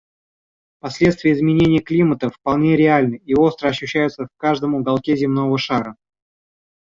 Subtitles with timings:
[0.79, 5.95] Последствия изменения климата вполне реальны и остро ощущаются в каждом уголке земного шара.